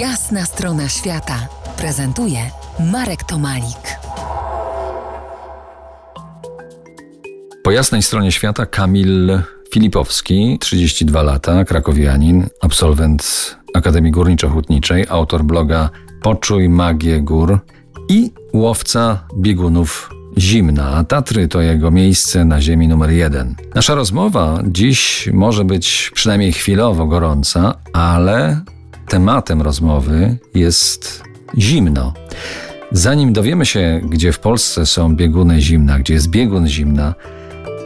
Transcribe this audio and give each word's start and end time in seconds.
Jasna 0.00 0.44
strona 0.44 0.88
świata 0.88 1.48
prezentuje 1.76 2.38
Marek 2.92 3.24
Tomalik. 3.24 3.98
Po 7.64 7.70
jasnej 7.70 8.02
stronie 8.02 8.32
świata 8.32 8.66
Kamil 8.66 9.40
Filipowski, 9.72 10.58
32 10.60 11.22
lata, 11.22 11.64
krakowianin, 11.64 12.46
absolwent 12.60 13.56
Akademii 13.74 14.12
Górniczo-Hutniczej, 14.12 15.04
autor 15.08 15.44
bloga 15.44 15.90
Poczuj 16.22 16.68
magię 16.68 17.20
gór 17.20 17.58
i 18.08 18.32
łowca 18.52 19.26
biegunów 19.36 20.10
zimna, 20.38 20.90
a 20.90 21.04
Tatry 21.04 21.48
to 21.48 21.60
jego 21.60 21.90
miejsce 21.90 22.44
na 22.44 22.60
ziemi 22.60 22.88
numer 22.88 23.10
jeden. 23.10 23.54
Nasza 23.74 23.94
rozmowa 23.94 24.62
dziś 24.66 25.28
może 25.32 25.64
być 25.64 26.10
przynajmniej 26.14 26.52
chwilowo 26.52 27.06
gorąca, 27.06 27.74
ale 27.92 28.60
tematem 29.08 29.62
rozmowy 29.62 30.36
jest 30.54 31.22
zimno. 31.58 32.12
Zanim 32.92 33.32
dowiemy 33.32 33.66
się, 33.66 34.00
gdzie 34.04 34.32
w 34.32 34.38
Polsce 34.38 34.86
są 34.86 35.16
bieguny 35.16 35.60
zimna, 35.60 35.98
gdzie 35.98 36.14
jest 36.14 36.30
biegun 36.30 36.68
zimna, 36.68 37.14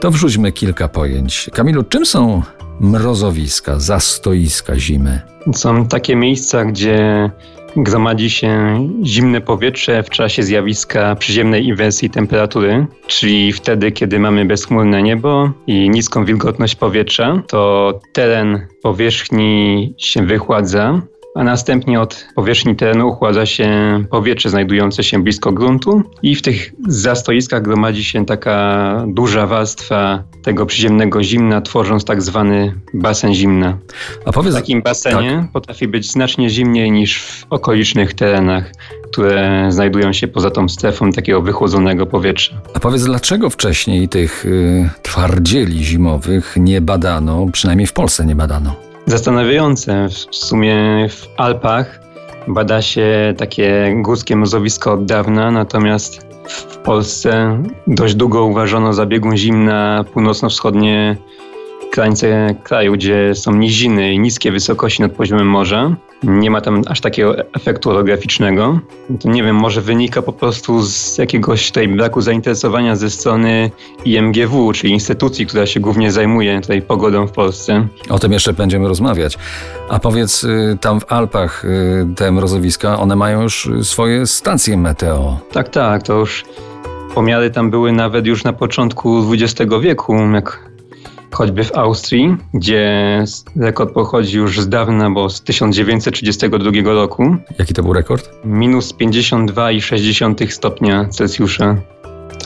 to 0.00 0.10
wrzućmy 0.10 0.52
kilka 0.52 0.88
pojęć. 0.88 1.50
Kamilu, 1.52 1.82
czym 1.82 2.06
są 2.06 2.42
mrozowiska, 2.80 3.78
zastoiska 3.78 4.78
zimy? 4.78 5.20
Są 5.52 5.86
takie 5.86 6.16
miejsca, 6.16 6.64
gdzie 6.64 7.30
gromadzi 7.76 8.30
się 8.30 8.78
zimne 9.04 9.40
powietrze 9.40 10.02
w 10.02 10.10
czasie 10.10 10.42
zjawiska 10.42 11.16
przyziemnej 11.16 11.66
inwersji 11.66 12.10
temperatury, 12.10 12.86
czyli 13.06 13.52
wtedy, 13.52 13.92
kiedy 13.92 14.18
mamy 14.18 14.44
bezchmurne 14.44 15.02
niebo 15.02 15.50
i 15.66 15.90
niską 15.90 16.24
wilgotność 16.24 16.74
powietrza, 16.74 17.42
to 17.46 17.92
teren 18.12 18.66
powierzchni 18.82 19.94
się 19.98 20.26
wychładza, 20.26 21.02
a 21.34 21.44
następnie 21.44 22.00
od 22.00 22.26
powierzchni 22.34 22.76
terenu 22.76 23.08
uchładza 23.08 23.46
się 23.46 23.68
powietrze 24.10 24.50
znajdujące 24.50 25.04
się 25.04 25.22
blisko 25.22 25.52
gruntu 25.52 26.02
i 26.22 26.34
w 26.34 26.42
tych 26.42 26.72
zastoiskach 26.88 27.62
gromadzi 27.62 28.04
się 28.04 28.26
taka 28.26 29.04
duża 29.06 29.46
warstwa 29.46 30.24
tego 30.42 30.66
przyziemnego 30.66 31.22
zimna, 31.22 31.60
tworząc 31.60 32.04
tak 32.04 32.22
zwany 32.22 32.74
basen 32.94 33.34
zimna. 33.34 33.78
A 34.24 34.32
powiedz, 34.32 34.54
w 34.54 34.56
takim 34.56 34.82
basenie 34.82 35.38
tak. 35.42 35.52
potrafi 35.52 35.88
być 35.88 36.10
znacznie 36.10 36.50
zimniej 36.50 36.90
niż 36.90 37.22
w 37.22 37.46
okolicznych 37.50 38.14
terenach, 38.14 38.72
które 39.12 39.66
znajdują 39.68 40.12
się 40.12 40.28
poza 40.28 40.50
tą 40.50 40.68
strefą 40.68 41.12
takiego 41.12 41.42
wychłodzonego 41.42 42.06
powietrza. 42.06 42.60
A 42.74 42.80
powiedz, 42.80 43.04
dlaczego 43.04 43.50
wcześniej 43.50 44.08
tych 44.08 44.46
y, 44.46 44.90
twardzieli 45.02 45.84
zimowych 45.84 46.54
nie 46.56 46.80
badano, 46.80 47.46
przynajmniej 47.52 47.86
w 47.86 47.92
Polsce 47.92 48.26
nie 48.26 48.34
badano? 48.34 48.89
Zastanawiające. 49.10 50.08
W 50.08 50.36
sumie 50.36 51.06
w 51.08 51.28
Alpach 51.36 52.00
bada 52.48 52.82
się 52.82 53.34
takie 53.36 53.94
górskie 53.96 54.36
mrozowisko 54.36 54.92
od 54.92 55.04
dawna, 55.04 55.50
natomiast 55.50 56.26
w 56.48 56.76
Polsce 56.76 57.62
dość 57.86 58.14
długo 58.14 58.44
uważano 58.44 58.92
za 58.92 59.06
biegun 59.06 59.36
zimna 59.36 60.04
północno-wschodnie 60.12 61.16
krańce 61.90 62.54
kraju, 62.62 62.92
gdzie 62.92 63.34
są 63.34 63.54
niziny 63.54 64.12
i 64.12 64.18
niskie 64.18 64.52
wysokości 64.52 65.02
nad 65.02 65.12
poziomem 65.12 65.46
morza. 65.46 65.96
Nie 66.22 66.50
ma 66.50 66.60
tam 66.60 66.82
aż 66.86 67.00
takiego 67.00 67.36
efektu 67.52 67.90
orograficznego. 67.90 68.80
To 69.20 69.28
nie 69.28 69.42
wiem, 69.42 69.56
może 69.56 69.80
wynika 69.80 70.22
po 70.22 70.32
prostu 70.32 70.82
z 70.82 71.18
jakiegoś 71.18 71.66
tutaj 71.68 71.88
braku 71.88 72.20
zainteresowania 72.20 72.96
ze 72.96 73.10
strony 73.10 73.70
IMGW, 74.04 74.72
czyli 74.72 74.92
instytucji, 74.92 75.46
która 75.46 75.66
się 75.66 75.80
głównie 75.80 76.12
zajmuje 76.12 76.60
tutaj 76.60 76.82
pogodą 76.82 77.26
w 77.26 77.32
Polsce. 77.32 77.86
O 78.10 78.18
tym 78.18 78.32
jeszcze 78.32 78.52
będziemy 78.52 78.88
rozmawiać. 78.88 79.38
A 79.88 79.98
powiedz, 79.98 80.44
y, 80.44 80.78
tam 80.80 81.00
w 81.00 81.12
Alpach 81.12 81.64
y, 81.64 82.06
te 82.16 82.32
mrozowiska, 82.32 82.98
one 82.98 83.16
mają 83.16 83.42
już 83.42 83.70
swoje 83.82 84.26
stacje 84.26 84.76
meteo. 84.76 85.40
Tak, 85.52 85.68
tak, 85.68 86.02
to 86.02 86.18
już 86.18 86.44
pomiary 87.14 87.50
tam 87.50 87.70
były 87.70 87.92
nawet 87.92 88.26
już 88.26 88.44
na 88.44 88.52
początku 88.52 89.22
XX 89.32 89.70
wieku, 89.80 90.16
jak 90.34 90.69
choćby 91.40 91.64
w 91.64 91.76
Austrii, 91.76 92.36
gdzie 92.54 93.24
rekord 93.56 93.92
pochodzi 93.92 94.36
już 94.36 94.60
z 94.60 94.68
dawna, 94.68 95.10
bo 95.10 95.30
z 95.30 95.42
1932 95.42 96.70
roku. 96.84 97.36
Jaki 97.58 97.74
to 97.74 97.82
był 97.82 97.92
rekord? 97.92 98.30
Minus 98.44 98.94
52,6 98.94 100.50
stopnia 100.50 101.08
Celsjusza. 101.08 101.76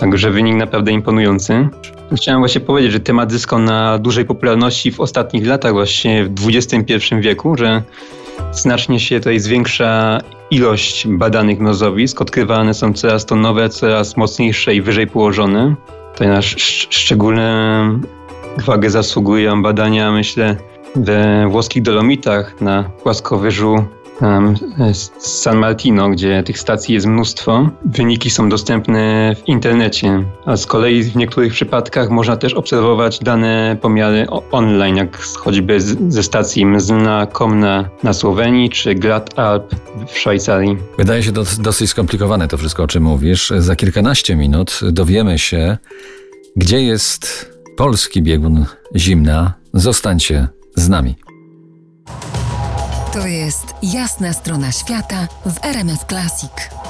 Także 0.00 0.30
wynik 0.30 0.56
naprawdę 0.56 0.92
imponujący. 0.92 1.68
Chciałem 2.16 2.40
właśnie 2.40 2.60
powiedzieć, 2.60 2.92
że 2.92 3.00
temat 3.00 3.32
zyskał 3.32 3.58
na 3.58 3.98
dużej 3.98 4.24
popularności 4.24 4.92
w 4.92 5.00
ostatnich 5.00 5.46
latach, 5.46 5.72
właśnie 5.72 6.24
w 6.24 6.48
XXI 6.48 6.94
wieku, 7.20 7.56
że 7.56 7.82
znacznie 8.52 9.00
się 9.00 9.18
tutaj 9.18 9.40
zwiększa 9.40 10.20
ilość 10.50 11.06
badanych 11.08 11.60
mrozowisk. 11.60 12.20
Odkrywane 12.20 12.74
są 12.74 12.92
coraz 12.92 13.26
to 13.26 13.36
nowe, 13.36 13.68
coraz 13.68 14.16
mocniejsze 14.16 14.74
i 14.74 14.82
wyżej 14.82 15.06
położone. 15.06 15.74
Tutaj 16.12 16.28
na 16.28 16.42
szczególne 16.42 17.98
uwagę 18.58 18.90
zasługują 18.90 19.62
badania, 19.62 20.12
myślę, 20.12 20.56
we 20.96 21.48
włoskich 21.50 21.82
Dolomitach 21.82 22.60
na 22.60 22.82
płaskowyżu 22.82 23.84
San 25.18 25.58
Martino, 25.58 26.08
gdzie 26.08 26.42
tych 26.42 26.58
stacji 26.58 26.94
jest 26.94 27.06
mnóstwo. 27.06 27.70
Wyniki 27.84 28.30
są 28.30 28.48
dostępne 28.48 29.34
w 29.36 29.48
internecie, 29.48 30.24
a 30.46 30.56
z 30.56 30.66
kolei 30.66 31.02
w 31.02 31.16
niektórych 31.16 31.52
przypadkach 31.52 32.10
można 32.10 32.36
też 32.36 32.54
obserwować 32.54 33.18
dane 33.18 33.76
pomiary 33.80 34.26
online, 34.50 34.96
jak 34.96 35.18
choćby 35.18 35.80
ze 36.08 36.22
stacji 36.22 36.66
Mzna 36.66 37.26
Komna 37.32 37.88
na 38.02 38.12
Słowenii 38.12 38.70
czy 38.70 38.94
Glad 38.94 39.38
Alp 39.38 39.74
w 40.08 40.18
Szwajcarii. 40.18 40.76
Wydaje 40.98 41.22
się 41.22 41.32
dosyć 41.58 41.90
skomplikowane 41.90 42.48
to 42.48 42.56
wszystko, 42.56 42.82
o 42.82 42.86
czym 42.86 43.02
mówisz. 43.02 43.52
Za 43.58 43.76
kilkanaście 43.76 44.36
minut 44.36 44.80
dowiemy 44.92 45.38
się, 45.38 45.78
gdzie 46.56 46.82
jest 46.82 47.53
polski 47.76 48.22
biegun 48.22 48.66
zimna. 48.96 49.54
Zostańcie 49.74 50.48
z 50.76 50.88
nami. 50.88 51.16
To 53.12 53.26
jest 53.26 53.74
jasna 53.82 54.32
strona 54.32 54.72
świata 54.72 55.28
w 55.46 55.64
RMS 55.64 56.00
Classic. 56.08 56.83